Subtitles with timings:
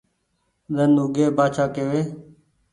[0.75, 2.01] ۮن اوڳي بآڇآ ڪيوي